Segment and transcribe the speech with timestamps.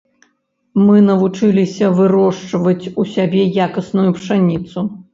[0.85, 4.91] Мы навучыліся вырошчваць у сябе якасную пшаніцу.